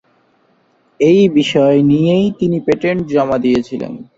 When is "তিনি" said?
2.39-2.57